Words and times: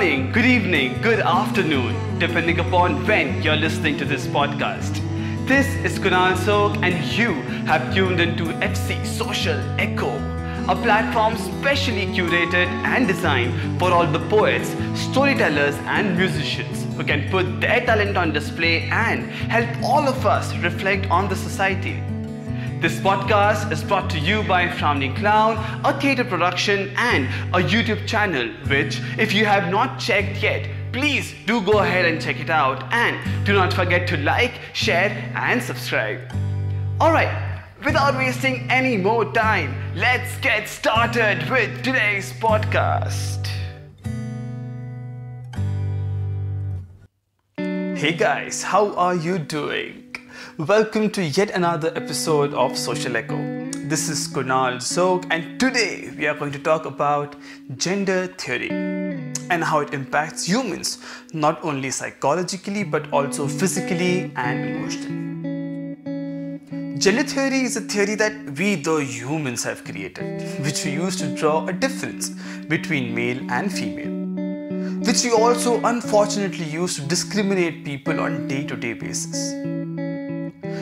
morning, 0.00 0.32
good 0.32 0.46
evening, 0.46 0.98
good 1.02 1.20
afternoon, 1.20 1.94
depending 2.18 2.58
upon 2.58 3.06
when 3.06 3.42
you're 3.42 3.54
listening 3.54 3.98
to 3.98 4.04
this 4.06 4.26
podcast. 4.26 4.94
This 5.46 5.66
is 5.84 5.98
Kunal 5.98 6.38
Sok, 6.38 6.78
and 6.82 6.94
you 7.18 7.34
have 7.66 7.92
tuned 7.94 8.18
into 8.18 8.44
FC 8.68 9.04
Social 9.04 9.58
Echo, 9.78 10.08
a 10.70 10.74
platform 10.74 11.36
specially 11.36 12.06
curated 12.14 12.66
and 12.92 13.06
designed 13.06 13.52
for 13.78 13.92
all 13.92 14.06
the 14.06 14.20
poets, 14.30 14.74
storytellers, 14.94 15.76
and 15.96 16.16
musicians 16.16 16.86
who 16.96 17.04
can 17.04 17.28
put 17.30 17.60
their 17.60 17.84
talent 17.84 18.16
on 18.16 18.32
display 18.32 18.88
and 18.88 19.30
help 19.56 19.68
all 19.82 20.08
of 20.08 20.24
us 20.24 20.56
reflect 20.68 21.10
on 21.10 21.28
the 21.28 21.36
society. 21.36 22.02
This 22.80 22.98
podcast 22.98 23.70
is 23.72 23.84
brought 23.84 24.08
to 24.08 24.18
you 24.18 24.42
by 24.42 24.66
Frowning 24.66 25.14
Clown, 25.14 25.58
a 25.84 26.00
theatre 26.00 26.24
production, 26.24 26.90
and 26.96 27.26
a 27.54 27.58
YouTube 27.62 28.06
channel, 28.06 28.48
which, 28.68 29.02
if 29.18 29.34
you 29.34 29.44
have 29.44 29.70
not 29.70 30.00
checked 30.00 30.42
yet, 30.42 30.66
please 30.90 31.34
do 31.44 31.60
go 31.60 31.80
ahead 31.80 32.06
and 32.06 32.22
check 32.22 32.40
it 32.40 32.48
out. 32.48 32.90
And 32.90 33.18
do 33.44 33.52
not 33.52 33.74
forget 33.74 34.08
to 34.08 34.16
like, 34.16 34.54
share, 34.72 35.10
and 35.34 35.62
subscribe. 35.62 36.20
Alright, 36.98 37.28
without 37.84 38.14
wasting 38.14 38.66
any 38.70 38.96
more 38.96 39.30
time, 39.30 39.74
let's 39.94 40.38
get 40.38 40.66
started 40.66 41.50
with 41.50 41.84
today's 41.84 42.32
podcast. 42.32 43.46
Hey 47.58 48.14
guys, 48.14 48.62
how 48.62 48.94
are 48.94 49.16
you 49.16 49.38
doing? 49.38 50.09
Welcome 50.56 51.10
to 51.10 51.22
yet 51.22 51.50
another 51.50 51.92
episode 51.96 52.54
of 52.54 52.78
Social 52.78 53.16
Echo. 53.16 53.36
This 53.72 54.08
is 54.08 54.26
Kunal 54.28 54.80
Zog, 54.80 55.26
and 55.30 55.60
today 55.60 56.10
we 56.16 56.26
are 56.26 56.34
going 56.34 56.52
to 56.52 56.58
talk 56.58 56.86
about 56.86 57.36
gender 57.76 58.26
theory 58.26 58.70
and 58.70 59.62
how 59.64 59.80
it 59.80 59.92
impacts 59.92 60.44
humans, 60.46 60.98
not 61.32 61.62
only 61.62 61.90
psychologically 61.90 62.84
but 62.84 63.12
also 63.12 63.46
physically 63.46 64.32
and 64.36 64.64
emotionally. 64.64 65.18
Gender 66.98 67.22
theory 67.22 67.60
is 67.60 67.76
a 67.76 67.82
theory 67.82 68.14
that 68.14 68.32
we, 68.58 68.76
the 68.76 68.96
humans, 68.96 69.62
have 69.64 69.84
created, 69.84 70.42
which 70.64 70.84
we 70.84 70.92
use 70.92 71.16
to 71.16 71.34
draw 71.34 71.66
a 71.66 71.72
difference 71.72 72.30
between 72.68 73.14
male 73.14 73.40
and 73.50 73.72
female, 73.72 74.10
which 75.04 75.22
we 75.24 75.32
also 75.32 75.80
unfortunately 75.84 76.64
use 76.64 76.96
to 76.96 77.02
discriminate 77.02 77.84
people 77.84 78.20
on 78.20 78.48
day-to-day 78.48 78.94
basis. 78.94 79.79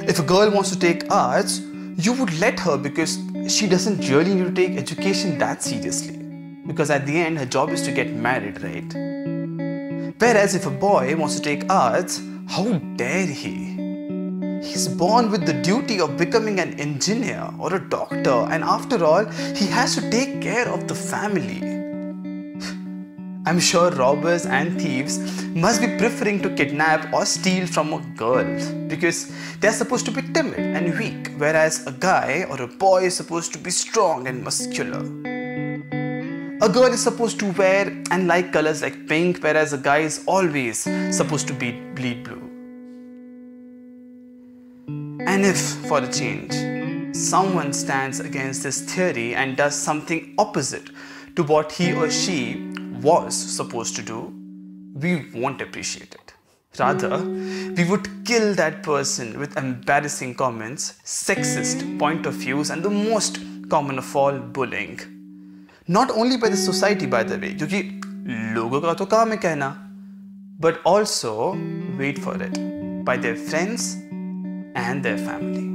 If 0.09 0.19
a 0.19 0.23
girl 0.23 0.51
wants 0.51 0.71
to 0.71 0.79
take 0.79 1.11
arts, 1.13 1.61
you 1.99 2.15
would 2.15 2.33
let 2.41 2.59
her 2.61 2.79
because 2.79 3.19
she 3.47 3.67
doesn't 3.69 4.09
really 4.09 4.33
need 4.33 4.47
to 4.47 4.53
take 4.53 4.79
education 4.79 5.37
that 5.37 5.63
seriously. 5.63 6.17
Because 6.67 6.89
at 6.89 7.05
the 7.05 7.15
end, 7.15 7.37
her 7.39 7.45
job 7.45 7.69
is 7.69 7.83
to 7.83 7.93
get 7.93 8.15
married, 8.15 8.63
right? 8.63 8.91
Whereas 10.19 10.55
if 10.55 10.65
a 10.65 10.71
boy 10.71 11.15
wants 11.15 11.37
to 11.37 11.43
take 11.43 11.71
arts, 11.71 12.23
how 12.49 12.79
dare 12.97 13.27
he? 13.27 13.77
He's 14.63 14.89
born 14.89 15.31
with 15.31 15.45
the 15.45 15.53
duty 15.53 16.01
of 16.01 16.17
becoming 16.17 16.59
an 16.59 16.81
engineer 16.81 17.51
or 17.59 17.75
a 17.75 17.89
doctor, 17.91 18.47
and 18.51 18.65
after 18.65 19.05
all, 19.05 19.27
he 19.27 19.67
has 19.67 19.95
to 19.97 20.11
take 20.11 20.41
care 20.41 20.69
of 20.69 20.89
the 20.89 20.95
family. 20.95 21.78
I'm 23.49 23.61
sure 23.61 23.91
robbers 23.93 24.45
and 24.45 24.79
thieves 24.79 25.19
must 25.55 25.81
be 25.81 25.87
preferring 25.97 26.43
to 26.43 26.51
kidnap 26.55 27.11
or 27.15 27.25
steal 27.25 27.67
from 27.67 27.95
a 27.95 28.01
girl 28.15 28.45
because 28.89 29.33
they're 29.61 29.73
supposed 29.73 30.05
to 30.05 30.11
be 30.11 30.21
timid 30.21 30.59
and 30.59 30.99
weak, 30.99 31.31
whereas 31.39 31.87
a 31.87 31.93
guy 31.93 32.45
or 32.51 32.61
a 32.61 32.67
boy 32.67 33.05
is 33.05 33.17
supposed 33.17 33.55
to 33.55 33.59
be 33.59 33.71
strong 33.71 34.29
and 34.29 34.45
muscular. 34.45 35.01
A 36.61 36.69
girl 36.69 36.93
is 36.93 37.03
supposed 37.03 37.39
to 37.39 37.51
wear 37.53 37.87
and 38.11 38.27
like 38.27 38.53
colors 38.53 38.83
like 38.83 39.09
pink, 39.09 39.43
whereas 39.43 39.73
a 39.73 39.79
guy 39.79 40.01
is 40.01 40.23
always 40.27 40.81
supposed 41.11 41.49
to 41.49 41.55
be 41.55 41.71
bleed 41.95 42.25
blue. 42.25 42.51
And 45.27 45.47
if, 45.47 45.59
for 45.89 46.01
a 46.01 46.13
change, 46.13 47.17
someone 47.17 47.73
stands 47.73 48.21
against 48.21 48.63
this 48.63 48.83
theory 48.83 49.35
and 49.35 49.57
does 49.57 49.75
something 49.75 50.35
opposite 50.37 50.91
to 51.37 51.45
what 51.45 51.71
he 51.71 51.93
or 51.93 52.11
she 52.11 52.68
was 53.02 53.36
supposed 53.36 53.96
to 53.96 54.02
do, 54.02 54.34
we 54.94 55.30
won't 55.34 55.62
appreciate 55.62 56.14
it. 56.14 56.34
Rather, 56.80 57.20
we 57.20 57.84
would 57.86 58.08
kill 58.26 58.54
that 58.56 58.82
person 58.82 59.40
with 59.40 59.58
embarrassing 59.58 60.34
comments, 60.36 61.00
sexist 61.04 62.00
point 62.00 62.26
of 62.26 62.34
views, 62.34 62.72
and 62.72 62.82
the 62.82 62.90
most 62.90 63.40
common 63.70 64.00
of 64.00 64.16
all, 64.16 64.40
bullying. 64.40 65.00
Not 65.88 66.10
only 66.12 66.38
by 66.38 66.50
the 66.50 66.58
society, 66.58 67.06
by 67.06 67.24
the 67.24 67.38
way, 67.38 67.54
क्योंकि 67.54 68.02
लोगों 68.56 68.82
का 68.82 68.94
तो 68.94 69.06
काम 69.06 69.32
है 69.32 69.38
कहना, 69.38 69.70
but 70.60 70.80
also, 70.86 71.56
wait 72.00 72.18
for 72.18 72.36
it, 72.42 72.58
by 73.06 73.18
their 73.18 73.36
friends 73.36 73.96
and 74.76 75.04
their 75.04 75.18
family. 75.18 75.70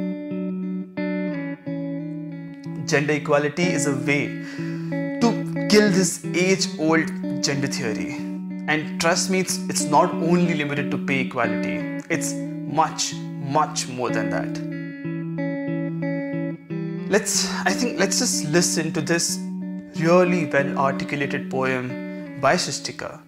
Gender 2.86 3.12
equality 3.12 3.64
is 3.64 3.86
a 3.86 3.94
way 3.94 4.42
kill 5.73 5.89
this 5.89 6.23
age 6.35 6.67
old 6.77 7.07
gender 7.43 7.65
theory. 7.65 8.11
And 8.67 9.01
trust 9.01 9.31
me, 9.31 9.39
it's, 9.39 9.57
it's 9.69 9.85
not 9.85 10.13
only 10.13 10.53
limited 10.53 10.91
to 10.91 10.99
pay 10.99 11.21
equality, 11.21 11.77
it's 12.11 12.33
much, 12.33 13.15
much 13.55 13.87
more 13.87 14.11
than 14.11 14.29
that. 14.29 14.59
Let's, 17.09 17.51
I 17.65 17.71
think, 17.71 17.99
let's 17.99 18.19
just 18.19 18.45
listen 18.49 18.93
to 18.93 19.01
this 19.01 19.39
really 19.95 20.45
well 20.45 20.77
articulated 20.77 21.49
poem 21.49 22.39
by 22.39 22.53
Srishtika, 22.53 23.19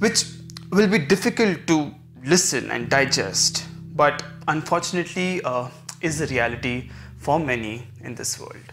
which 0.00 0.24
will 0.72 0.88
be 0.88 0.98
difficult 0.98 1.64
to 1.68 1.94
listen 2.24 2.72
and 2.72 2.88
digest, 2.88 3.64
but 3.94 4.24
unfortunately 4.48 5.42
uh, 5.44 5.68
is 6.00 6.20
a 6.20 6.26
reality 6.26 6.90
for 7.18 7.38
many 7.38 7.86
in 8.02 8.16
this 8.16 8.40
world. 8.40 8.72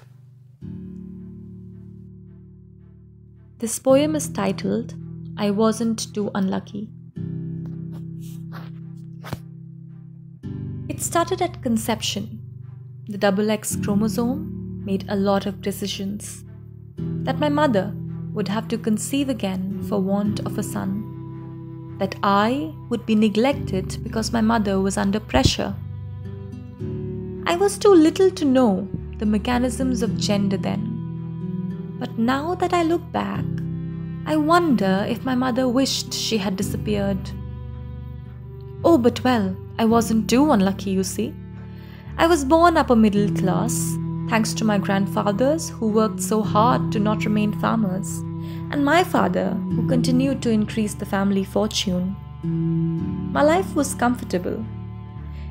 This 3.57 3.79
poem 3.79 4.17
is 4.17 4.27
titled 4.27 4.95
I 5.38 5.49
Wasn't 5.49 6.13
Too 6.13 6.29
Unlucky. 6.35 6.89
It 10.89 11.01
started 11.01 11.41
at 11.41 11.63
conception. 11.63 12.41
The 13.07 13.17
double 13.17 13.49
X 13.49 13.77
chromosome 13.77 14.83
made 14.83 15.05
a 15.07 15.15
lot 15.15 15.45
of 15.45 15.61
decisions. 15.61 16.44
That 16.97 17.39
my 17.39 17.47
mother 17.47 17.95
would 18.33 18.49
have 18.49 18.67
to 18.67 18.77
conceive 18.77 19.29
again 19.29 19.81
for 19.88 20.01
want 20.01 20.41
of 20.41 20.57
a 20.57 20.63
son. 20.63 21.95
That 21.97 22.15
I 22.23 22.73
would 22.89 23.05
be 23.05 23.15
neglected 23.15 24.03
because 24.03 24.33
my 24.33 24.41
mother 24.41 24.81
was 24.81 24.97
under 24.97 25.21
pressure. 25.21 25.73
I 27.47 27.55
was 27.55 27.77
too 27.77 27.94
little 27.95 28.29
to 28.31 28.44
know 28.44 28.89
the 29.17 29.25
mechanisms 29.25 30.01
of 30.01 30.17
gender 30.17 30.57
then. 30.57 30.84
But 31.97 32.17
now 32.17 32.56
that 32.56 32.73
I 32.73 32.83
look 32.83 33.09
back, 33.11 33.45
I 34.25 34.35
wonder 34.35 35.06
if 35.07 35.23
my 35.23 35.35
mother 35.35 35.67
wished 35.67 36.13
she 36.13 36.38
had 36.38 36.56
disappeared. 36.56 37.29
Oh, 38.83 38.97
but 38.97 39.23
well, 39.23 39.56
I 39.79 39.85
wasn't 39.85 40.29
too 40.29 40.51
unlucky, 40.51 40.91
you 40.91 41.03
see. 41.03 41.33
I 42.17 42.28
was 42.28 42.44
born 42.44 42.78
upper 42.78 42.95
middle 42.95 43.29
class, 43.33 43.95
thanks 44.29 44.53
to 44.56 44.66
my 44.66 44.78
grandfathers 44.78 45.69
who 45.69 45.88
worked 45.88 46.22
so 46.22 46.41
hard 46.41 46.91
to 46.91 47.00
not 47.00 47.25
remain 47.25 47.53
farmers, 47.59 48.19
and 48.72 48.83
my 48.83 49.03
father 49.03 49.51
who 49.51 49.88
continued 49.88 50.41
to 50.41 50.50
increase 50.50 50.94
the 50.94 51.06
family 51.06 51.44
fortune. 51.44 52.16
My 53.31 53.41
life 53.41 53.75
was 53.75 53.95
comfortable, 53.95 54.66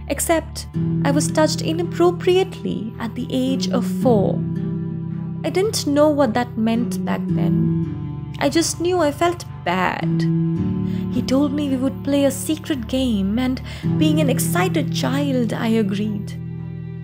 except 0.09 0.67
I 1.05 1.11
was 1.11 1.29
touched 1.29 1.63
inappropriately 1.63 2.93
at 2.99 3.15
the 3.15 3.27
age 3.31 3.69
of 3.69 3.87
four 3.87 4.43
I 5.45 5.51
didn't 5.51 5.87
know 5.87 6.09
what 6.09 6.33
that 6.33 6.57
meant 6.57 7.05
back 7.05 7.21
then. 7.27 8.35
I 8.39 8.49
just 8.49 8.81
knew 8.81 9.01
I 9.01 9.13
felt 9.13 9.45
bad. 9.63 10.23
He 11.13 11.21
told 11.21 11.53
me 11.53 11.69
we 11.69 11.77
would 11.77 12.03
play 12.03 12.25
a 12.25 12.31
secret 12.31 12.89
game, 12.89 13.39
and 13.39 13.61
being 13.99 14.21
an 14.21 14.31
excited 14.31 14.95
child, 14.95 15.53
I 15.53 15.69
agreed. 15.69 16.33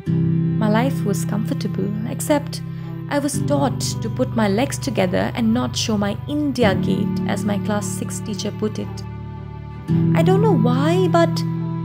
My 0.08 0.70
life 0.70 1.04
was 1.04 1.26
comfortable, 1.26 1.90
except 2.08 2.62
I 3.10 3.19
was 3.19 3.42
taught 3.42 3.81
to 4.00 4.08
put 4.08 4.34
my 4.34 4.48
legs 4.48 4.78
together 4.78 5.31
and 5.34 5.52
not 5.52 5.76
show 5.76 5.98
my 5.98 6.16
India 6.26 6.75
gate, 6.75 7.20
as 7.28 7.44
my 7.44 7.58
class 7.58 7.87
6 7.98 8.20
teacher 8.20 8.52
put 8.52 8.78
it. 8.78 9.02
I 10.14 10.22
don't 10.22 10.40
know 10.40 10.56
why, 10.56 11.08
but 11.08 11.31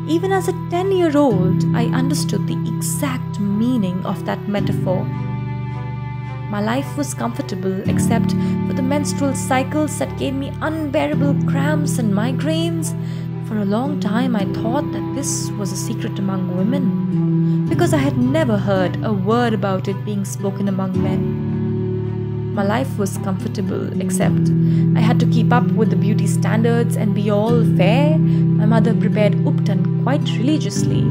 even 0.07 0.31
as 0.31 0.48
a 0.48 0.54
10 0.69 0.94
year 0.94 1.18
old, 1.18 1.66
I 1.75 1.86
understood 1.88 2.48
the 2.48 2.75
exact 2.75 3.42
meaning 3.42 4.06
of 4.06 4.25
that 4.25 4.48
metaphor. 4.48 5.06
My 6.50 6.62
life 6.62 6.97
was 6.97 7.13
comfortable 7.13 7.89
except 7.89 8.31
for 8.68 8.74
the 8.74 8.81
menstrual 8.81 9.36
cycles 9.36 9.97
that 10.00 10.18
gave 10.18 10.33
me 10.33 10.53
unbearable 10.62 11.36
cramps 11.45 11.97
and 12.00 12.13
migraines. 12.13 12.95
For 13.47 13.57
a 13.57 13.65
long 13.65 14.00
time, 14.00 14.36
I 14.36 14.45
thought 14.45 14.92
that 14.92 15.15
this 15.15 15.50
was 15.51 15.71
a 15.71 15.77
secret 15.77 16.18
among 16.18 16.56
women 16.56 17.65
because 17.68 17.94
I 17.94 17.97
had 17.97 18.18
never 18.18 18.57
heard 18.57 19.03
a 19.03 19.12
word 19.12 19.53
about 19.53 19.88
it 19.88 20.06
being 20.06 20.25
spoken 20.25 20.68
among 20.68 21.01
men. 21.01 21.56
my 22.56 22.63
life 22.63 22.97
was 22.97 23.18
comfortable, 23.18 24.01
except 24.01 24.50
I 24.95 25.01
had 25.01 25.19
to 25.19 25.27
keep 25.27 25.51
up 25.51 25.69
with 25.71 25.89
the 25.89 25.97
beauty 25.97 26.25
standards 26.25 26.95
and 26.95 27.13
be 27.13 27.30
all 27.30 27.65
fair. 27.75 28.18
My 28.18 28.65
mother 28.65 28.94
prepared 28.94 29.33
uptan 29.33 30.03
quite 30.03 30.25
religiously, 30.38 31.01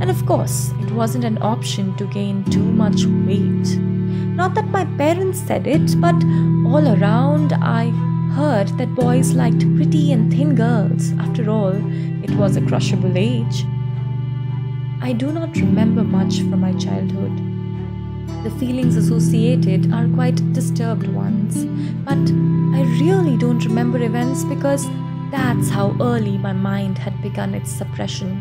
and 0.00 0.10
of 0.10 0.26
course, 0.26 0.72
it 0.80 0.90
wasn't 0.90 1.24
an 1.24 1.38
option 1.40 1.96
to 1.98 2.04
gain 2.06 2.42
too 2.50 2.64
much 2.82 3.04
weight. 3.28 3.97
Not 4.36 4.54
that 4.54 4.68
my 4.68 4.84
parents 4.96 5.40
said 5.40 5.66
it, 5.66 6.00
but 6.00 6.14
all 6.66 6.86
around 6.96 7.52
I 7.54 7.90
heard 8.34 8.68
that 8.78 8.94
boys 8.94 9.32
liked 9.32 9.60
pretty 9.76 10.12
and 10.12 10.32
thin 10.32 10.54
girls. 10.54 11.12
After 11.18 11.50
all, 11.50 11.74
it 12.22 12.30
was 12.32 12.56
a 12.56 12.60
crushable 12.60 13.16
age. 13.16 13.64
I 15.00 15.12
do 15.12 15.32
not 15.32 15.56
remember 15.56 16.04
much 16.04 16.40
from 16.40 16.60
my 16.60 16.72
childhood. 16.74 17.36
The 18.44 18.50
feelings 18.58 18.96
associated 18.96 19.92
are 19.92 20.06
quite 20.08 20.52
disturbed 20.52 21.08
ones, 21.08 21.64
but 22.04 22.18
I 22.76 22.82
really 23.00 23.36
don't 23.36 23.64
remember 23.64 24.00
events 24.02 24.44
because 24.44 24.86
that's 25.30 25.68
how 25.68 25.96
early 26.00 26.38
my 26.38 26.52
mind 26.52 26.98
had 26.98 27.20
begun 27.22 27.54
its 27.54 27.70
suppression. 27.70 28.40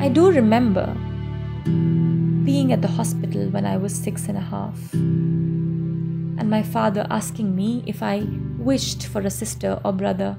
I 0.00 0.08
do 0.08 0.30
remember 0.30 0.96
being 2.44 2.72
at 2.72 2.82
the 2.82 2.88
hospital 2.88 3.48
when 3.48 3.64
I 3.64 3.76
was 3.76 3.94
six 3.94 4.28
and 4.28 4.36
a 4.36 4.40
half, 4.40 4.92
and 4.94 6.50
my 6.50 6.62
father 6.62 7.06
asking 7.10 7.54
me 7.54 7.84
if 7.86 8.02
I 8.02 8.26
wished 8.58 9.06
for 9.06 9.20
a 9.20 9.30
sister 9.30 9.80
or 9.84 9.92
brother. 9.92 10.38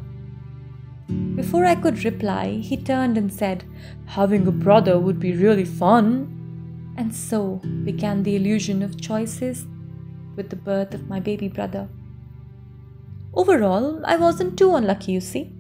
Before 1.36 1.66
I 1.66 1.76
could 1.76 2.04
reply, 2.04 2.60
he 2.62 2.78
turned 2.78 3.18
and 3.18 3.32
said, 3.32 3.64
Having 4.06 4.48
a 4.48 4.52
brother 4.52 5.00
would 5.00 5.20
be 5.20 5.34
really 5.34 5.66
fun. 5.66 6.94
And 6.98 7.14
so 7.14 7.62
began 7.84 8.24
the 8.24 8.36
illusion 8.36 8.84
of 8.84 9.02
choices 9.02 9.66
with 10.36 10.50
the 10.50 10.56
birth 10.56 10.94
of 10.94 11.08
my 11.10 11.20
baby 11.20 11.48
brother. 11.48 11.90
Overall, 13.34 14.02
I 14.06 14.16
wasn't 14.16 14.58
too 14.58 14.76
unlucky, 14.76 15.12
you 15.12 15.22
see. 15.22 15.52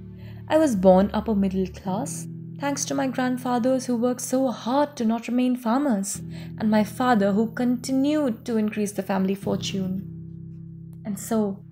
I 0.47 0.57
was 0.57 0.75
born 0.75 1.09
upper 1.13 1.33
middle 1.33 1.67
class, 1.67 2.27
thanks 2.59 2.85
to 2.85 2.93
my 2.93 3.07
grandfathers 3.07 3.85
who 3.85 3.95
worked 3.95 4.21
so 4.21 4.47
hard 4.49 4.95
to 4.97 5.05
not 5.05 5.27
remain 5.27 5.55
farmers, 5.55 6.21
and 6.57 6.69
my 6.69 6.83
father 6.83 7.33
who 7.33 7.51
continued 7.51 8.45
to 8.45 8.57
increase 8.57 8.91
the 8.91 9.03
family 9.03 9.35
fortune. 9.35 10.09
And 11.05 11.19
so, 11.19 11.63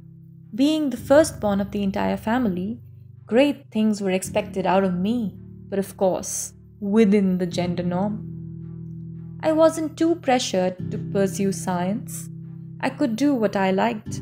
being 0.54 0.89
the 0.89 0.98
firstborn 0.98 1.62
of 1.62 1.72
the 1.72 1.83
entire 1.83 2.18
family, 2.18 2.81
great 3.25 3.72
things 3.72 4.01
were 4.01 4.12
expected 4.12 4.66
out 4.66 4.83
of 4.83 4.94
me, 4.94 5.36
but 5.69 5.80
of 5.80 5.95
course, 5.95 6.54
within 6.81 7.38
the 7.38 7.45
gender 7.45 7.84
norm. 7.84 8.27
I 9.42 9.54
wasn't 9.54 9.98
too 9.98 10.16
pressured 10.16 10.92
to 10.92 10.98
pursue 10.98 11.51
science. 11.51 12.30
I 12.81 12.89
could 12.89 13.16
do 13.16 13.34
what 13.34 13.56
I 13.56 13.72
liked. 13.72 14.22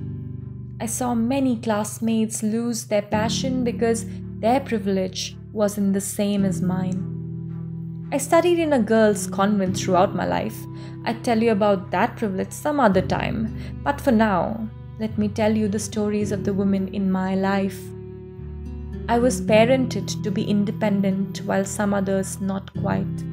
I 0.80 0.86
saw 0.86 1.16
many 1.16 1.58
classmates 1.58 2.44
lose 2.44 2.86
their 2.86 3.02
passion 3.02 3.64
because 3.64 4.06
their 4.40 4.60
privilege 4.60 5.36
wasn't 5.52 5.94
the 5.94 6.02
same 6.02 6.46
as 6.46 6.62
mine. 6.62 8.10
I 8.12 8.18
studied 8.18 8.60
in 8.60 8.74
a 8.74 8.80
girls' 8.80 9.28
convent 9.28 9.78
throughout 9.78 10.16
my 10.16 10.26
life. 10.26 10.58
I'd 11.06 11.24
tell 11.24 11.42
you 11.42 11.52
about 11.52 11.92
that 11.92 12.18
privilege 12.18 12.52
some 12.52 12.80
other 12.80 13.02
time, 13.02 13.56
but 13.84 14.02
for 14.02 14.12
now, 14.12 14.68
let 15.00 15.18
me 15.18 15.28
tell 15.28 15.56
you 15.56 15.68
the 15.68 15.80
stories 15.80 16.32
of 16.32 16.44
the 16.44 16.54
women 16.54 16.88
in 16.90 17.12
my 17.12 17.36
life. 17.36 17.80
I 19.08 19.18
was 19.18 19.42
parented 19.42 20.22
to 20.24 20.32
be 20.32 20.44
independent 20.44 21.40
while 21.46 21.66
some 21.66 21.94
others 21.94 22.42
not 22.42 22.72
quite. 22.82 23.24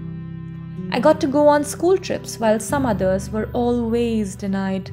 I 0.91 1.01
got 1.01 1.21
to 1.23 1.27
go 1.27 1.49
on 1.49 1.65
school 1.65 1.99
trips 1.99 2.39
while 2.39 2.61
some 2.61 2.87
others 2.87 3.31
were 3.31 3.51
always 3.53 4.37
denied. 4.37 4.91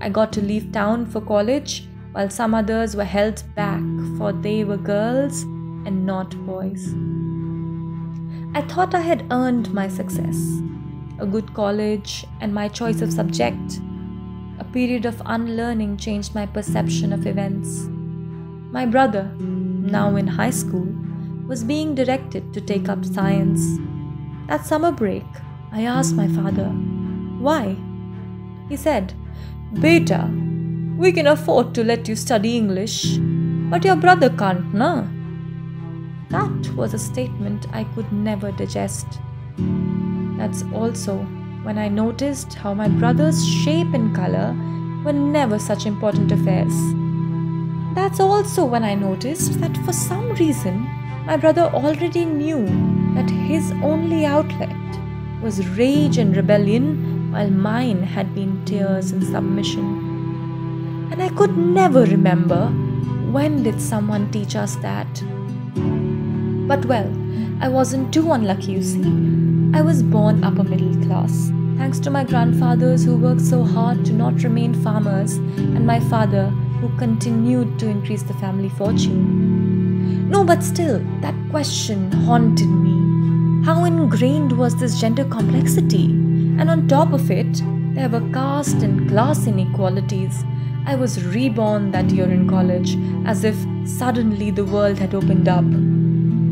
I 0.00 0.08
got 0.08 0.32
to 0.32 0.40
leave 0.40 0.72
town 0.72 1.06
for 1.06 1.20
college 1.20 1.86
while 2.12 2.30
some 2.30 2.54
others 2.54 2.96
were 2.96 3.04
held 3.04 3.42
back 3.54 3.82
for 4.16 4.32
they 4.32 4.64
were 4.64 4.76
girls 4.76 5.44
and 5.86 6.06
not 6.06 6.30
boys. 6.46 6.94
I 8.54 8.62
thought 8.62 8.94
I 8.94 9.00
had 9.00 9.26
earned 9.30 9.72
my 9.72 9.88
success 9.88 10.60
a 11.20 11.26
good 11.26 11.52
college 11.54 12.26
and 12.40 12.52
my 12.52 12.66
choice 12.66 13.02
of 13.02 13.12
subject. 13.12 13.80
A 14.58 14.64
period 14.64 15.04
of 15.04 15.22
unlearning 15.26 15.98
changed 15.98 16.34
my 16.34 16.46
perception 16.46 17.12
of 17.12 17.26
events. 17.26 17.86
My 18.72 18.86
brother, 18.86 19.30
now 19.38 20.16
in 20.16 20.26
high 20.26 20.50
school, 20.50 20.88
was 21.46 21.64
being 21.64 21.94
directed 21.94 22.54
to 22.54 22.60
take 22.60 22.88
up 22.88 23.04
science. 23.04 23.78
At 24.48 24.66
summer 24.66 24.92
break, 24.92 25.26
I 25.72 25.82
asked 25.82 26.14
my 26.14 26.28
father, 26.28 26.68
Why? 27.38 27.76
He 28.68 28.76
said, 28.76 29.14
Beta, 29.80 30.28
we 30.96 31.12
can 31.12 31.26
afford 31.26 31.74
to 31.74 31.84
let 31.84 32.08
you 32.08 32.16
study 32.16 32.56
English, 32.56 33.18
but 33.70 33.84
your 33.84 33.96
brother 33.96 34.30
can't, 34.30 34.72
na? 34.72 35.06
That 36.30 36.70
was 36.76 36.94
a 36.94 36.98
statement 36.98 37.66
I 37.72 37.84
could 37.84 38.12
never 38.12 38.52
digest. 38.52 39.18
That's 40.38 40.62
also 40.72 41.18
when 41.64 41.76
I 41.76 41.88
noticed 41.88 42.54
how 42.54 42.72
my 42.72 42.88
brother's 42.88 43.46
shape 43.46 43.92
and 43.94 44.14
color 44.14 44.56
were 45.04 45.12
never 45.12 45.58
such 45.58 45.86
important 45.86 46.30
affairs. 46.30 46.72
That's 47.94 48.20
also 48.20 48.64
when 48.64 48.84
I 48.84 48.94
noticed 48.94 49.60
that 49.60 49.76
for 49.78 49.92
some 49.92 50.32
reason 50.34 50.88
my 51.26 51.36
brother 51.36 51.62
already 51.62 52.24
knew 52.24 52.64
that 53.14 53.28
his 53.28 53.72
only 53.82 54.24
outlet 54.24 54.70
was 55.42 55.66
rage 55.70 56.18
and 56.18 56.36
rebellion, 56.36 57.32
while 57.32 57.50
mine 57.50 58.02
had 58.02 58.34
been 58.34 58.64
tears 58.64 59.10
and 59.10 59.24
submission. 59.24 61.08
And 61.10 61.22
I 61.22 61.28
could 61.30 61.56
never 61.56 62.04
remember 62.04 62.68
when 63.30 63.62
did 63.62 63.80
someone 63.80 64.30
teach 64.30 64.54
us 64.54 64.76
that. 64.76 65.22
But 66.70 66.84
well, 66.84 67.12
I 67.60 67.68
wasn't 67.68 68.14
too 68.14 68.30
unlucky, 68.30 68.72
you 68.72 68.82
see. 68.82 69.02
I 69.74 69.80
was 69.80 70.04
born 70.04 70.44
upper 70.44 70.62
middle 70.62 70.94
class, 71.04 71.50
thanks 71.76 71.98
to 71.98 72.10
my 72.10 72.22
grandfathers 72.22 73.04
who 73.04 73.16
worked 73.16 73.40
so 73.40 73.64
hard 73.64 74.04
to 74.04 74.12
not 74.12 74.44
remain 74.44 74.74
farmers, 74.84 75.32
and 75.34 75.84
my 75.84 75.98
father 75.98 76.44
who 76.80 76.96
continued 76.96 77.76
to 77.80 77.88
increase 77.88 78.22
the 78.22 78.34
family 78.34 78.68
fortune. 78.68 80.30
No, 80.30 80.44
but 80.44 80.62
still, 80.62 81.04
that 81.22 81.34
question 81.50 82.12
haunted 82.12 82.68
me 82.68 83.00
how 83.64 83.84
ingrained 83.84 84.56
was 84.56 84.76
this 84.76 85.00
gender 85.00 85.24
complexity? 85.24 86.04
And 86.04 86.70
on 86.70 86.86
top 86.86 87.12
of 87.12 87.32
it, 87.32 87.62
there 87.94 88.08
were 88.08 88.32
caste 88.32 88.84
and 88.84 89.08
class 89.08 89.48
inequalities. 89.48 90.44
I 90.86 90.94
was 90.94 91.24
reborn 91.24 91.90
that 91.90 92.10
year 92.10 92.30
in 92.30 92.48
college, 92.48 92.96
as 93.26 93.42
if 93.42 93.56
suddenly 93.84 94.52
the 94.52 94.64
world 94.64 94.98
had 95.00 95.16
opened 95.16 95.48
up. 95.48 95.64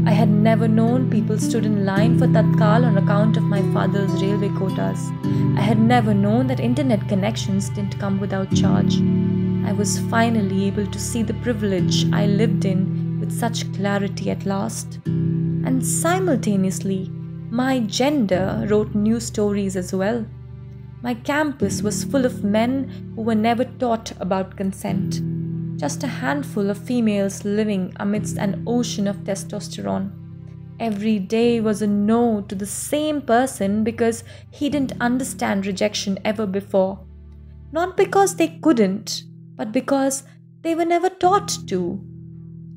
I 0.07 0.13
had 0.13 0.29
never 0.29 0.69
known 0.69 1.11
people 1.11 1.39
stood 1.39 1.65
in 1.65 1.85
line 1.85 2.19
for 2.19 2.27
Tatkal 2.27 2.85
on 2.85 2.99
account 2.99 3.37
of 3.37 3.43
my 3.43 3.63
father's 3.73 4.23
railway 4.23 4.49
quotas. 4.51 5.11
I 5.57 5.63
had 5.63 5.79
never 5.79 6.15
known 6.15 6.47
that 6.47 6.61
internet 6.61 7.09
connections 7.09 7.69
didn't 7.69 7.99
come 7.99 8.19
without 8.19 8.55
charge. 8.55 9.01
I 9.67 9.73
was 9.73 9.99
finally 10.11 10.67
able 10.67 10.87
to 10.87 10.99
see 10.99 11.23
the 11.23 11.35
privilege 11.35 12.11
I 12.13 12.27
lived 12.27 12.65
in 12.65 13.21
with 13.21 13.33
such 13.33 13.73
clarity 13.75 14.31
at 14.31 14.47
last 14.47 14.99
and 15.69 15.85
simultaneously, 15.85 17.11
my 17.51 17.81
gender 17.81 18.67
wrote 18.71 18.95
new 18.95 19.21
stories 19.21 19.77
as 19.77 19.93
well. 19.93 20.25
My 21.03 21.13
campus 21.13 21.83
was 21.83 22.05
full 22.05 22.25
of 22.25 22.43
men 22.43 23.13
who 23.15 23.23
were 23.23 23.35
never 23.35 23.65
taught 23.65 24.13
about 24.19 24.57
consent, 24.57 25.21
just 25.79 26.03
a 26.03 26.09
handful 26.09 26.71
of 26.71 26.77
females 26.77 27.45
living 27.45 27.93
amidst 27.97 28.37
an 28.37 28.65
ocean 28.67 29.07
of 29.07 29.19
testosterone. 29.19 30.11
Every 30.81 31.19
day 31.19 31.61
was 31.61 31.83
a 31.83 31.87
no 31.87 32.41
to 32.43 32.55
the 32.55 32.67
same 32.67 33.23
person 33.23 33.85
because 33.85 34.25
he 34.51 34.69
didn't 34.69 35.01
understand 35.01 35.67
rejection 35.67 36.19
ever 36.25 36.47
before. 36.47 37.05
Not 37.73 37.97
because 37.97 38.37
they 38.37 38.59
couldn't, 38.63 39.23
but 39.55 39.73
because 39.73 40.25
they 40.63 40.75
were 40.75 40.85
never 40.85 41.09
taught 41.09 41.57
to 41.69 42.01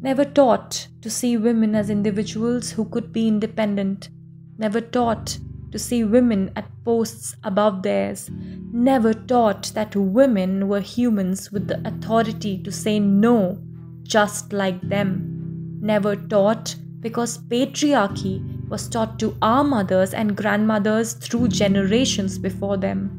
never 0.01 0.25
taught 0.25 0.87
to 0.99 1.09
see 1.09 1.37
women 1.37 1.75
as 1.75 1.89
individuals 1.89 2.71
who 2.71 2.85
could 2.85 3.13
be 3.13 3.27
independent, 3.27 4.09
never 4.57 4.81
taught 4.81 5.37
to 5.71 5.79
see 5.79 6.03
women 6.03 6.51
at 6.55 6.69
posts 6.83 7.35
above 7.43 7.83
theirs, 7.83 8.29
never 8.71 9.13
taught 9.13 9.71
that 9.73 9.95
women 9.95 10.67
were 10.67 10.81
humans 10.81 11.51
with 11.51 11.67
the 11.67 11.81
authority 11.87 12.57
to 12.63 12.71
say 12.71 12.99
no, 12.99 13.61
just 14.03 14.53
like 14.53 14.81
them, 14.81 15.77
never 15.81 16.15
taught 16.15 16.75
because 16.99 17.39
patriarchy 17.39 18.39
was 18.69 18.87
taught 18.87 19.19
to 19.19 19.35
our 19.41 19.63
mothers 19.63 20.13
and 20.13 20.37
grandmothers 20.37 21.13
through 21.13 21.47
generations 21.47 22.37
before 22.37 22.77
them. 22.77 23.17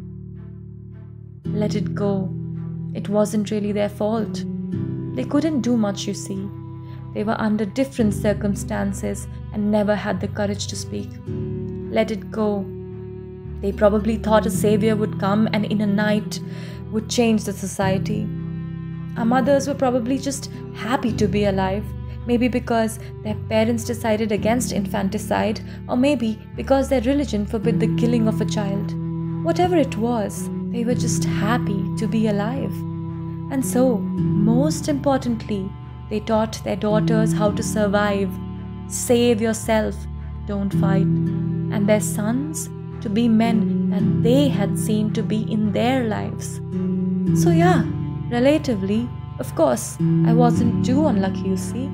Let 1.44 1.74
it 1.74 1.94
go. 1.94 2.32
It 2.94 3.08
wasn't 3.08 3.50
really 3.50 3.72
their 3.72 3.88
fault. 3.88 4.44
They 5.14 5.24
couldn't 5.24 5.60
do 5.60 5.76
much, 5.76 6.06
you 6.06 6.14
see. 6.14 6.48
They 7.12 7.24
were 7.24 7.38
under 7.38 7.66
different 7.66 8.14
circumstances 8.14 9.26
and 9.52 9.70
never 9.70 9.94
had 9.94 10.20
the 10.20 10.28
courage 10.28 10.66
to 10.68 10.76
speak. 10.76 11.10
Let 11.92 12.10
it 12.10 12.30
go. 12.30 12.64
They 13.60 13.70
probably 13.70 14.16
thought 14.16 14.46
a 14.46 14.50
savior 14.50 14.96
would 14.96 15.20
come 15.20 15.46
and 15.52 15.66
in 15.66 15.82
a 15.82 15.86
night 15.86 16.40
would 16.90 17.10
change 17.10 17.44
the 17.44 17.52
society. 17.52 18.22
Our 19.18 19.26
mothers 19.26 19.68
were 19.68 19.74
probably 19.74 20.18
just 20.18 20.50
happy 20.74 21.12
to 21.12 21.28
be 21.28 21.44
alive, 21.44 21.84
maybe 22.26 22.48
because 22.48 22.98
their 23.24 23.36
parents 23.50 23.84
decided 23.84 24.32
against 24.32 24.72
infanticide, 24.72 25.60
or 25.86 25.98
maybe 25.98 26.38
because 26.56 26.88
their 26.88 27.02
religion 27.02 27.44
forbid 27.44 27.78
the 27.78 27.94
killing 27.96 28.26
of 28.26 28.40
a 28.40 28.46
child. 28.46 28.94
Whatever 29.44 29.76
it 29.76 29.98
was, 29.98 30.48
they 30.70 30.84
were 30.84 30.94
just 30.94 31.24
happy 31.24 31.84
to 31.98 32.06
be 32.06 32.28
alive. 32.28 32.72
And 33.52 33.62
so, 33.62 33.98
most 33.98 34.88
importantly, 34.88 35.70
they 36.08 36.20
taught 36.20 36.64
their 36.64 36.76
daughters 36.76 37.34
how 37.34 37.50
to 37.50 37.62
survive, 37.62 38.30
save 38.88 39.42
yourself, 39.42 39.94
don't 40.46 40.72
fight, 40.72 41.06
and 41.72 41.88
their 41.88 42.00
sons 42.00 42.68
to 43.00 43.08
be 43.10 43.28
men 43.28 43.90
that 43.90 44.22
they 44.22 44.48
had 44.48 44.78
seen 44.78 45.12
to 45.12 45.22
be 45.22 45.50
in 45.50 45.72
their 45.72 46.04
lives. 46.04 46.60
So, 47.42 47.50
yeah, 47.50 47.84
relatively, 48.30 49.08
of 49.38 49.54
course, 49.54 49.96
I 50.26 50.32
wasn't 50.32 50.84
too 50.84 51.06
unlucky, 51.06 51.48
you 51.48 51.56
see. 51.56 51.90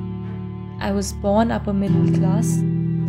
I 0.80 0.92
was 0.92 1.12
born 1.12 1.50
upper 1.50 1.72
middle 1.72 2.12
class, 2.18 2.58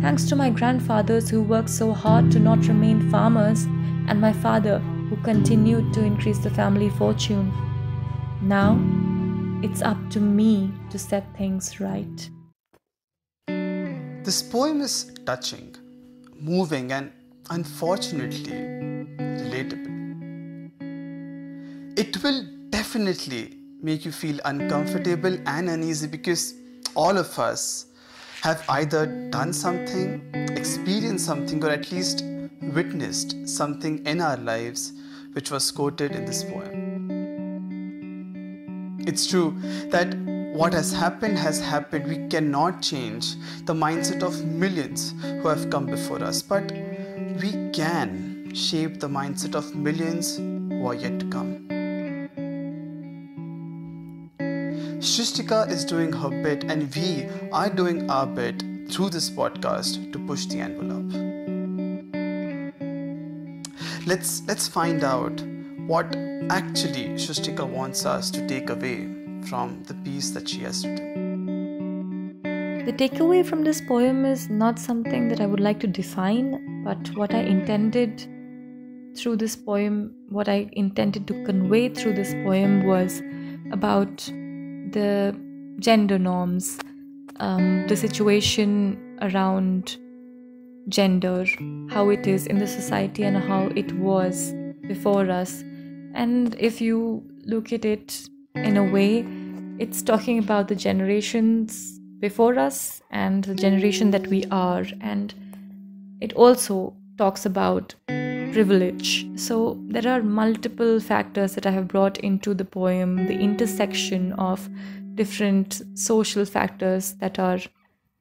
thanks 0.00 0.24
to 0.24 0.36
my 0.36 0.50
grandfathers 0.50 1.28
who 1.28 1.42
worked 1.42 1.70
so 1.70 1.92
hard 1.92 2.30
to 2.32 2.38
not 2.38 2.66
remain 2.66 3.10
farmers, 3.10 3.64
and 4.08 4.20
my 4.20 4.32
father 4.32 4.78
who 4.78 5.16
continued 5.18 5.92
to 5.92 6.04
increase 6.04 6.38
the 6.38 6.50
family 6.50 6.88
fortune. 6.90 7.52
Now, 8.42 8.78
it's 9.62 9.82
up 9.82 9.98
to 10.10 10.20
me 10.20 10.72
to 10.90 10.98
set 10.98 11.36
things 11.36 11.80
right. 11.80 12.30
This 14.24 14.42
poem 14.42 14.80
is 14.80 15.12
touching, 15.26 15.69
moving, 16.40 16.92
and 16.92 17.12
unfortunately 17.50 18.52
relatable. 19.18 19.88
It 21.98 22.22
will 22.22 22.46
definitely 22.70 23.56
make 23.82 24.04
you 24.04 24.12
feel 24.12 24.38
uncomfortable 24.44 25.38
and 25.46 25.68
uneasy 25.70 26.06
because 26.06 26.54
all 26.94 27.16
of 27.18 27.38
us 27.38 27.86
have 28.42 28.64
either 28.68 29.06
done 29.30 29.52
something, 29.52 30.22
experienced 30.56 31.26
something, 31.26 31.62
or 31.62 31.70
at 31.70 31.92
least 31.92 32.24
witnessed 32.74 33.48
something 33.48 34.04
in 34.06 34.20
our 34.20 34.36
lives 34.36 34.92
which 35.32 35.50
was 35.50 35.70
quoted 35.70 36.12
in 36.12 36.24
this 36.24 36.44
poem. 36.44 36.90
It's 39.06 39.26
true 39.26 39.56
that 39.88 40.14
what 40.52 40.72
has 40.72 40.92
happened 40.92 41.38
has 41.38 41.60
happened. 41.60 42.06
We 42.06 42.28
cannot 42.28 42.82
change 42.82 43.34
the 43.66 43.74
mindset 43.74 44.22
of 44.22 44.44
millions 44.44 45.14
who 45.22 45.46
have 45.48 45.70
come 45.70 45.86
before 45.86 46.22
us, 46.22 46.42
but 46.42 46.72
we 47.42 47.70
can 47.72 48.52
shape 48.54 48.98
the 48.98 49.08
mindset 49.08 49.54
of 49.54 49.74
millions 49.76 50.36
who 50.38 50.86
are 50.86 50.94
yet 50.94 51.20
to 51.20 51.26
come. 51.26 51.68
Shrishtika 55.00 55.70
is 55.70 55.84
doing 55.84 56.12
her 56.12 56.30
bit, 56.30 56.64
and 56.64 56.94
we 56.94 57.28
are 57.52 57.70
doing 57.70 58.10
our 58.10 58.26
bit 58.26 58.64
through 58.90 59.10
this 59.10 59.30
podcast 59.30 60.12
to 60.12 60.18
push 60.18 60.46
the 60.46 60.60
envelope. 60.60 61.10
Let's 64.06 64.42
let's 64.48 64.66
find 64.66 65.04
out 65.04 65.40
what 65.86 66.14
actually 66.50 67.04
Shrishtika 67.14 67.66
wants 67.66 68.04
us 68.04 68.30
to 68.32 68.46
take 68.48 68.68
away 68.68 69.19
from 69.46 69.82
the 69.84 69.94
piece 69.94 70.30
that 70.30 70.48
she 70.48 70.60
has 70.60 70.86
written. 70.86 71.10
The 72.86 72.92
takeaway 72.92 73.44
from 73.44 73.62
this 73.62 73.80
poem 73.80 74.24
is 74.24 74.48
not 74.48 74.78
something 74.78 75.28
that 75.28 75.40
I 75.40 75.46
would 75.46 75.60
like 75.60 75.80
to 75.80 75.86
define, 75.86 76.82
but 76.84 77.14
what 77.16 77.34
I 77.34 77.40
intended 77.40 78.26
through 79.16 79.36
this 79.36 79.54
poem, 79.54 80.14
what 80.28 80.48
I 80.48 80.68
intended 80.72 81.26
to 81.28 81.44
convey 81.44 81.88
through 81.88 82.14
this 82.14 82.32
poem 82.32 82.86
was 82.86 83.22
about 83.70 84.16
the 84.92 85.38
gender 85.78 86.18
norms, 86.18 86.78
um, 87.36 87.86
the 87.86 87.96
situation 87.96 89.18
around 89.20 89.98
gender, 90.88 91.44
how 91.90 92.08
it 92.08 92.26
is 92.26 92.46
in 92.46 92.58
the 92.58 92.66
society, 92.66 93.24
and 93.24 93.36
how 93.36 93.70
it 93.76 93.92
was 93.92 94.54
before 94.88 95.30
us. 95.30 95.62
And 96.14 96.56
if 96.58 96.80
you 96.80 97.22
look 97.44 97.72
at 97.72 97.84
it 97.84 98.28
in 98.54 98.76
a 98.76 98.84
way, 98.84 99.24
it's 99.78 100.02
talking 100.02 100.38
about 100.38 100.68
the 100.68 100.74
generations 100.74 101.98
before 102.18 102.58
us 102.58 103.00
and 103.10 103.44
the 103.44 103.54
generation 103.54 104.10
that 104.10 104.26
we 104.26 104.44
are. 104.50 104.84
And 105.00 105.34
it 106.20 106.32
also 106.34 106.94
talks 107.16 107.46
about 107.46 107.94
privilege. 108.52 109.26
So 109.38 109.78
there 109.88 110.12
are 110.12 110.22
multiple 110.22 111.00
factors 111.00 111.54
that 111.54 111.66
I 111.66 111.70
have 111.70 111.88
brought 111.88 112.18
into 112.18 112.52
the 112.52 112.64
poem, 112.64 113.26
the 113.26 113.38
intersection 113.38 114.32
of 114.34 114.68
different 115.14 115.82
social 115.94 116.44
factors 116.44 117.12
that 117.14 117.38
are 117.38 117.58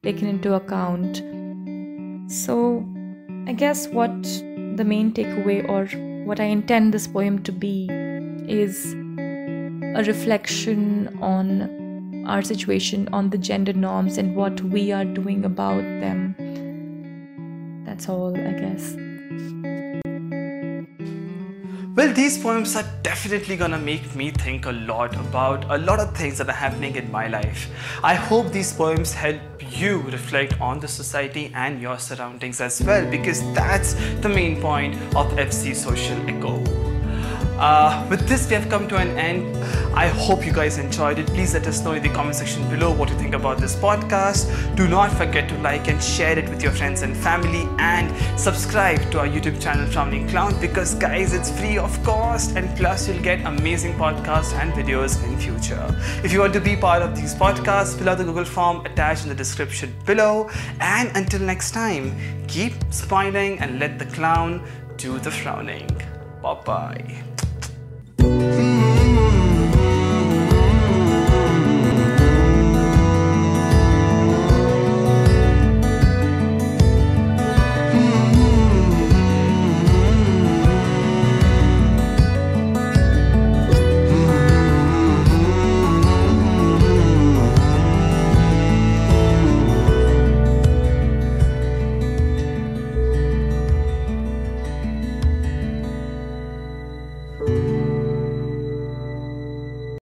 taken 0.04 0.28
into 0.28 0.54
account. 0.54 1.18
So 2.32 2.86
I 3.48 3.54
guess 3.54 3.88
what 3.88 4.24
the 4.24 4.86
main 4.86 5.12
takeaway 5.14 5.68
or 5.68 5.88
what 6.26 6.40
I 6.40 6.46
intend 6.46 6.94
this 6.94 7.08
poem 7.08 7.42
to 7.44 7.52
be 7.52 7.90
is 8.48 8.96
a 9.96 10.04
reflection 10.04 11.18
on 11.22 12.26
our 12.28 12.42
situation, 12.42 13.10
on 13.12 13.30
the 13.30 13.38
gender 13.38 13.74
norms, 13.74 14.18
and 14.18 14.36
what 14.36 14.62
we 14.62 14.92
are 14.92 15.06
doing 15.06 15.46
about 15.46 15.82
them. 15.82 16.36
That's 17.86 18.08
all, 18.08 18.36
I 18.36 18.52
guess. 18.52 18.96
Well, 21.96 22.14
these 22.14 22.38
poems 22.38 22.78
are 22.78 22.86
definitely 23.04 23.58
gonna 23.58 23.78
make 23.78 24.16
me 24.16 24.32
think 24.32 24.66
a 24.66 24.72
lot 24.72 25.14
about 25.16 25.66
a 25.70 25.78
lot 25.78 26.00
of 26.00 26.16
things 26.16 26.38
that 26.38 26.48
are 26.48 26.54
happening 26.54 26.96
in 26.96 27.12
my 27.12 27.28
life. 27.28 27.68
I 28.04 28.14
hope 28.14 28.54
these 28.54 28.72
poems 28.72 29.12
help 29.12 29.42
you 29.78 30.00
reflect 30.04 30.62
on 30.62 30.80
the 30.80 30.88
society 30.88 31.52
and 31.54 31.82
your 31.82 32.00
surroundings 32.00 32.62
as 32.62 32.82
well 32.82 33.06
because 33.12 33.42
that's 33.54 33.96
the 34.22 34.30
main 34.30 34.62
point 34.62 34.96
of 35.14 35.28
FC 35.38 35.76
Social 35.76 36.18
Echo. 36.30 36.79
Uh, 37.60 38.08
with 38.10 38.26
this, 38.26 38.48
we 38.48 38.56
have 38.56 38.70
come 38.70 38.88
to 38.88 38.96
an 38.96 39.10
end. 39.18 39.58
I 39.94 40.08
hope 40.08 40.46
you 40.46 40.54
guys 40.54 40.78
enjoyed 40.78 41.20
it. 41.20 41.28
Please 41.28 41.54
let 41.54 41.68
us 41.68 41.84
know 41.84 41.92
in 41.92 42.02
the 42.02 42.08
comment 42.10 42.38
section 42.38 42.68
below 42.70 42.94
what 42.94 43.10
you 43.10 43.16
think 43.18 43.34
about 43.36 43.58
this 43.58 43.76
podcast. 43.76 44.48
Do 44.78 44.88
not 44.88 45.12
forget 45.12 45.50
to 45.50 45.58
like 45.58 45.90
and 45.90 46.02
share 46.02 46.40
it 46.40 46.48
with 46.48 46.64
your 46.64 46.72
friends 46.72 47.02
and 47.02 47.18
family 47.18 47.68
and 47.78 48.16
subscribe 48.40 49.12
to 49.12 49.20
our 49.20 49.28
YouTube 49.28 49.62
channel 49.62 49.86
Frowning 49.88 50.30
Clown 50.30 50.58
because 50.62 50.96
guys, 50.96 51.34
it's 51.34 51.52
free 51.60 51.78
of 51.78 52.02
cost 52.04 52.56
and 52.56 52.74
plus 52.78 53.10
you'll 53.10 53.22
get 53.22 53.46
amazing 53.46 53.94
podcasts 53.96 54.54
and 54.54 54.72
videos 54.72 55.22
in 55.26 55.38
future. 55.38 55.94
If 56.24 56.32
you 56.32 56.40
want 56.40 56.54
to 56.54 56.62
be 56.62 56.78
part 56.78 57.02
of 57.02 57.14
these 57.14 57.36
podcasts, 57.36 57.98
fill 57.98 58.08
out 58.08 58.20
the 58.20 58.24
Google 58.24 58.46
form 58.46 58.86
attached 58.86 59.24
in 59.24 59.30
the 59.30 59.36
description 59.36 59.94
below. 60.06 60.50
And 60.80 61.12
until 61.18 61.42
next 61.42 61.72
time, 61.72 62.16
keep 62.48 62.74
smiling 62.90 63.60
and 63.60 63.80
let 63.80 64.00
the 64.00 64.06
clown 64.06 64.66
do 64.96 65.20
the 65.20 65.32
frowning. 65.32 65.90
Bye 66.42 66.54
bye. 66.64 67.29
Mm-hmm. 68.22 69.39